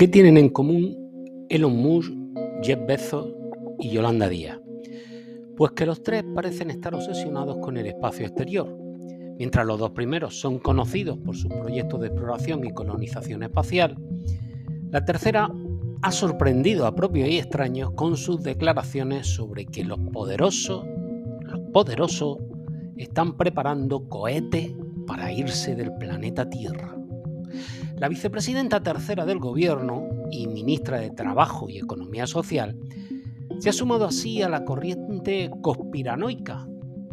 ¿Qué 0.00 0.08
tienen 0.08 0.38
en 0.38 0.48
común 0.48 1.44
Elon 1.50 1.76
Musk, 1.76 2.10
Jeff 2.62 2.78
Bezos 2.86 3.28
y 3.80 3.90
Yolanda 3.90 4.30
Díaz? 4.30 4.58
Pues 5.58 5.72
que 5.72 5.84
los 5.84 6.02
tres 6.02 6.24
parecen 6.34 6.70
estar 6.70 6.94
obsesionados 6.94 7.58
con 7.58 7.76
el 7.76 7.84
espacio 7.84 8.24
exterior. 8.24 8.74
Mientras 9.36 9.66
los 9.66 9.78
dos 9.78 9.90
primeros 9.90 10.40
son 10.40 10.58
conocidos 10.58 11.18
por 11.18 11.36
sus 11.36 11.52
proyectos 11.52 12.00
de 12.00 12.06
exploración 12.06 12.64
y 12.64 12.72
colonización 12.72 13.42
espacial, 13.42 13.98
la 14.90 15.04
tercera 15.04 15.50
ha 16.00 16.12
sorprendido 16.12 16.86
a 16.86 16.94
propios 16.94 17.28
y 17.28 17.36
extraños 17.36 17.90
con 17.90 18.16
sus 18.16 18.42
declaraciones 18.42 19.26
sobre 19.26 19.66
que 19.66 19.84
los 19.84 20.00
poderosos, 20.14 20.82
los 21.42 21.60
poderosos, 21.74 22.38
están 22.96 23.36
preparando 23.36 24.08
cohetes 24.08 24.72
para 25.06 25.30
irse 25.30 25.74
del 25.74 25.92
planeta 25.98 26.48
Tierra. 26.48 26.99
La 28.00 28.08
vicepresidenta 28.08 28.82
tercera 28.82 29.26
del 29.26 29.38
Gobierno 29.38 30.08
y 30.30 30.46
ministra 30.46 30.98
de 30.98 31.10
Trabajo 31.10 31.68
y 31.68 31.76
Economía 31.76 32.26
Social 32.26 32.74
se 33.58 33.68
ha 33.68 33.74
sumado 33.74 34.06
así 34.06 34.40
a 34.40 34.48
la 34.48 34.64
corriente 34.64 35.50
conspiranoica 35.60 36.66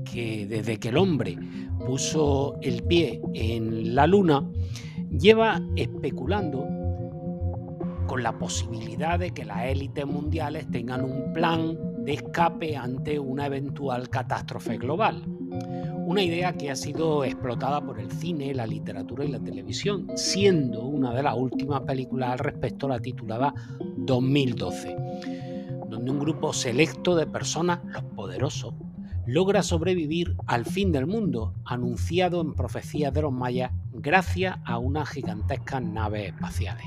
que 0.10 0.48
desde 0.48 0.80
que 0.80 0.88
el 0.88 0.96
hombre 0.96 1.38
puso 1.86 2.56
el 2.62 2.84
pie 2.84 3.20
en 3.34 3.96
la 3.96 4.08
luna 4.08 4.50
lleva 5.12 5.62
especulando 5.76 6.66
con 8.08 8.24
la 8.24 8.40
posibilidad 8.40 9.20
de 9.20 9.32
que 9.32 9.44
las 9.44 9.66
élites 9.66 10.06
mundiales 10.06 10.72
tengan 10.72 11.04
un 11.04 11.34
plan 11.34 11.78
de 12.06 12.14
escape 12.14 12.78
ante 12.78 13.20
una 13.20 13.48
eventual 13.48 14.08
catástrofe 14.08 14.78
global. 14.78 15.22
Una 16.08 16.24
idea 16.24 16.54
que 16.54 16.72
ha 16.72 16.76
sido 16.78 17.26
explotada 17.26 17.82
por 17.82 18.00
el 18.00 18.10
cine, 18.10 18.54
la 18.54 18.66
literatura 18.66 19.26
y 19.26 19.28
la 19.28 19.42
televisión, 19.42 20.08
siendo 20.16 20.86
una 20.86 21.14
de 21.14 21.22
las 21.22 21.36
últimas 21.36 21.82
películas 21.82 22.30
al 22.30 22.40
respecto 22.40 22.88
la 22.88 23.02
titulada 23.02 23.54
2012, 23.98 24.96
donde 25.90 26.10
un 26.10 26.18
grupo 26.18 26.54
selecto 26.54 27.14
de 27.14 27.28
personas, 27.28 27.82
los 27.84 28.04
poderosos, 28.04 28.74
logra 29.26 29.62
sobrevivir 29.62 30.34
al 30.46 30.64
fin 30.64 30.94
del 30.94 31.08
mundo, 31.08 31.54
anunciado 31.66 32.40
en 32.40 32.54
profecías 32.54 33.14
de 33.14 33.24
los 33.24 33.34
mayas 33.34 33.74
gracias 33.92 34.58
a 34.64 34.78
unas 34.78 35.10
gigantescas 35.10 35.84
naves 35.84 36.30
espaciales. 36.30 36.86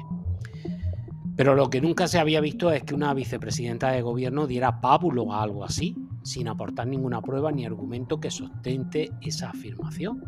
Pero 1.36 1.54
lo 1.54 1.68
que 1.68 1.82
nunca 1.82 2.08
se 2.08 2.18
había 2.18 2.40
visto 2.40 2.72
es 2.72 2.84
que 2.84 2.94
una 2.94 3.12
vicepresidenta 3.12 3.90
de 3.90 4.00
gobierno 4.00 4.46
diera 4.46 4.80
pábulo 4.80 5.34
a 5.34 5.42
algo 5.42 5.62
así, 5.62 5.94
sin 6.22 6.48
aportar 6.48 6.86
ninguna 6.86 7.22
prueba 7.22 7.50
ni 7.52 7.64
argumento 7.64 8.20
que 8.20 8.30
sustente 8.30 9.10
esa 9.20 9.50
afirmación. 9.50 10.24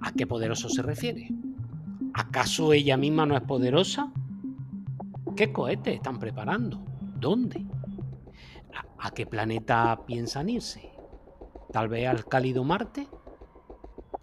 ¿A 0.00 0.12
qué 0.12 0.26
poderoso 0.26 0.68
se 0.68 0.82
refiere? 0.82 1.28
¿Acaso 2.14 2.72
ella 2.72 2.96
misma 2.96 3.26
no 3.26 3.36
es 3.36 3.42
poderosa? 3.42 4.12
¿Qué 5.36 5.52
cohete 5.52 5.94
están 5.94 6.18
preparando? 6.18 6.84
¿Dónde? 7.18 7.64
¿A, 8.98 9.10
qué 9.12 9.26
planeta 9.26 10.00
piensan 10.06 10.48
irse? 10.48 10.92
¿Tal 11.72 11.88
vez 11.88 12.08
al 12.08 12.26
cálido 12.26 12.64
Marte? 12.64 13.08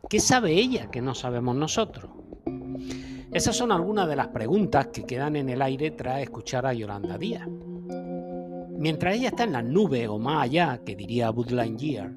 ¿Qué 0.10 0.20
sabe 0.20 0.54
ella 0.54 0.90
que 0.92 1.02
no 1.02 1.16
sabemos 1.16 1.56
nosotros? 1.56 2.12
Esas 3.32 3.56
son 3.56 3.72
algunas 3.72 4.08
de 4.08 4.16
las 4.16 4.28
preguntas 4.30 4.88
que 4.88 5.06
quedan 5.06 5.36
en 5.36 5.50
el 5.50 5.62
aire 5.62 5.92
tras 5.92 6.22
escuchar 6.22 6.66
a 6.66 6.74
Yolanda 6.74 7.18
Díaz. 7.18 7.48
Mientras 8.80 9.18
ella 9.18 9.28
está 9.28 9.44
en 9.44 9.52
las 9.52 9.66
nubes 9.66 10.08
o 10.08 10.18
más 10.20 10.44
allá, 10.44 10.80
que 10.86 10.96
diría 10.96 11.32
Bud 11.32 11.50
Lightyear, 11.50 12.16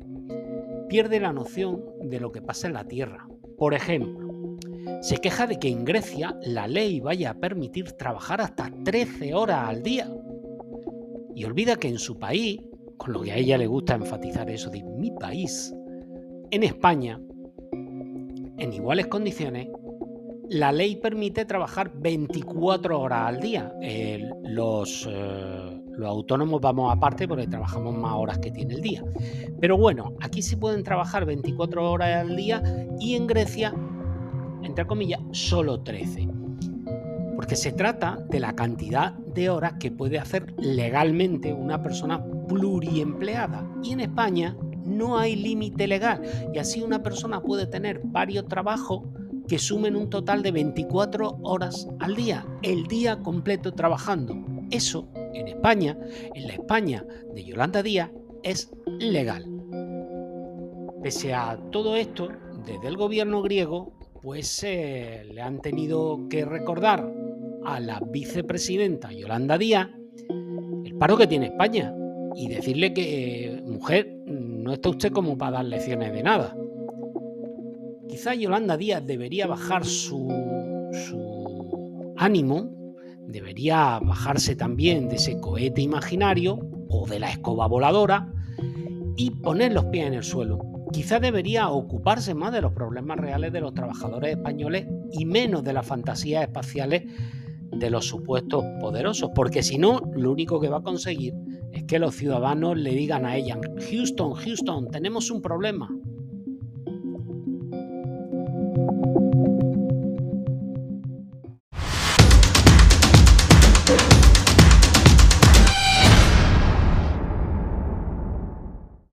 pierde 0.89 1.19
la 1.19 1.33
noción 1.33 1.83
de 2.05 2.21
lo 2.21 2.31
que 2.31 2.41
pasa 2.41 2.69
en 2.69 2.75
la 2.75 2.85
Tierra. 2.85 3.27
Por 3.59 3.75
ejemplo, 3.75 4.59
se 5.01 5.17
queja 5.17 5.49
de 5.49 5.59
que 5.59 5.69
en 5.69 5.85
Grecia 5.85 6.39
la 6.43 6.69
ley 6.69 7.01
vaya 7.01 7.31
a 7.31 7.35
permitir 7.35 7.91
trabajar 7.95 8.41
hasta 8.41 8.71
13 8.85 9.35
horas 9.35 9.71
al 9.71 9.83
día. 9.83 10.09
Y 11.35 11.45
olvida 11.47 11.75
que 11.75 11.89
en 11.89 11.99
su 11.99 12.17
país, 12.17 12.61
con 12.97 13.13
lo 13.13 13.23
que 13.23 13.33
a 13.33 13.39
ella 13.39 13.59
le 13.59 13.67
gusta 13.67 13.97
enfatizar 13.97 14.49
eso 14.49 14.71
de 14.71 14.85
mi 14.85 15.11
país, 15.11 15.75
en 16.53 16.63
España, 16.63 17.21
en 17.73 18.73
iguales 18.73 19.09
condiciones, 19.09 19.67
la 20.49 20.71
ley 20.71 20.95
permite 20.95 21.45
trabajar 21.45 21.91
24 21.93 23.01
horas 23.01 23.27
al 23.27 23.41
día. 23.41 23.75
los, 24.45 25.09
eh, 25.11 25.82
los 25.97 26.09
autónomos 26.09 26.61
vamos 26.61 26.93
aparte 26.93 27.29
porque 27.29 27.47
trabajamos 27.47 27.95
más 27.97 28.15
horas 28.15 28.39
que 28.39 28.51
tiene 28.51 28.75
el 28.75 28.81
día. 28.81 29.05
Pero 29.61 29.77
bueno, 29.77 30.15
aquí 30.21 30.43
se 30.43 30.57
pueden 30.57 30.83
trabajar 30.83 31.25
24 31.25 31.91
horas 31.91 32.27
al 32.27 32.37
día 32.37 32.63
y 32.99 33.15
en 33.15 33.27
Grecia, 33.27 33.75
entre 34.63 34.87
comillas, 34.87 35.21
solo 35.33 35.81
13. 35.81 36.29
Porque 37.37 37.57
se 37.57 37.73
trata 37.73 38.19
de 38.31 38.41
la 38.41 38.55
cantidad 38.55 39.13
de 39.13 39.51
horas 39.51 39.75
que 39.79 39.91
puede 39.91 40.19
hacer 40.19 40.55
legalmente 40.59 41.53
una 41.53 41.83
persona 41.83 42.25
pluriempleada. 42.49 43.69
Y 43.83 43.93
en 43.93 44.01
España 44.01 44.57
no 44.85 45.19
hay 45.19 45.37
límite 45.37 45.87
legal. 45.87 46.23
Y 46.55 46.59
así 46.59 46.83
una 46.83 47.03
persona 47.03 47.43
puede 47.43 47.67
tener 47.67 48.01
varios 48.05 48.47
trabajos 48.49 49.03
que 49.49 49.59
sumen 49.59 49.97
un 49.97 50.09
total 50.09 50.43
de 50.43 50.53
24 50.53 51.39
horas 51.43 51.89
al 52.01 52.15
día, 52.15 52.47
el 52.63 52.85
día 52.87 53.19
completo 53.21 53.73
trabajando. 53.73 54.37
Eso 54.71 55.09
en 55.35 55.49
España, 55.49 55.99
en 56.35 56.47
la 56.47 56.55
España 56.55 57.05
de 57.35 57.45
Yolanda 57.45 57.83
Díaz, 57.83 58.11
es 58.43 58.71
legal. 58.87 59.47
Pese 61.03 61.35
a 61.35 61.59
todo 61.71 61.97
esto, 61.97 62.29
desde 62.67 62.89
el 62.89 62.97
gobierno 62.97 63.43
griego, 63.43 63.93
pues 64.21 64.63
eh, 64.63 65.25
le 65.33 65.43
han 65.43 65.61
tenido 65.61 66.29
que 66.29 66.45
recordar 66.45 67.13
a 67.65 67.81
la 67.81 68.01
vicepresidenta 68.01 69.13
Yolanda 69.13 69.59
Díaz 69.59 69.89
el 70.85 70.95
paro 70.97 71.17
que 71.17 71.27
tiene 71.27 71.47
España 71.47 71.95
y 72.35 72.49
decirle 72.49 72.95
que, 72.95 73.61
mujer, 73.65 74.17
no 74.27 74.73
está 74.73 74.91
usted 74.91 75.13
como 75.13 75.37
para 75.37 75.59
dar 75.59 75.65
lecciones 75.67 76.13
de 76.13 76.23
nada. 76.23 76.57
Quizá 78.09 78.35
Yolanda 78.35 78.77
Díaz 78.77 79.05
debería 79.05 79.47
bajar 79.47 79.85
su, 79.85 80.29
su 80.93 82.15
ánimo 82.17 82.82
debería 83.27 83.99
bajarse 84.01 84.57
también 84.57 85.09
de 85.09 85.17
ese 85.17 85.39
cohete 85.41 85.83
imaginario 85.83 86.59
o 86.89 87.07
de 87.07 87.19
la 87.19 87.31
escoba 87.31 87.67
voladora 87.67 88.33
y 89.17 89.31
poner 89.31 89.73
los 89.73 89.87
pies 89.87 90.07
en 90.07 90.15
el 90.15 90.23
suelo. 90.23 90.59
Quizá 90.93 91.21
debería 91.21 91.69
ocuparse 91.71 92.35
más 92.35 92.53
de 92.53 92.61
los 92.61 92.73
problemas 92.73 93.19
reales 93.19 93.53
de 93.53 93.61
los 93.61 93.75
trabajadores 93.75 94.37
españoles 94.37 94.87
y 95.13 95.25
menos 95.25 95.65
de 95.65 95.73
las 95.73 95.87
fantasías 95.87 96.43
espaciales 96.43 97.05
de 97.71 97.91
los 97.91 98.07
supuestos 98.07 98.65
poderosos, 98.81 99.31
porque 99.35 99.63
si 99.63 99.79
no, 99.79 100.01
lo 100.15 100.33
único 100.33 100.61
que 100.61 100.69
va 100.69 100.79
a 100.79 100.83
conseguir 100.83 101.35
es 101.73 101.85
que 101.85 101.99
los 101.99 102.15
ciudadanos 102.15 102.77
le 102.77 102.91
digan 102.91 103.25
a 103.25 103.37
ella, 103.37 103.59
Houston, 103.91 104.35
Houston, 104.35 104.91
tenemos 104.91 105.31
un 105.31 105.41
problema, 105.41 105.89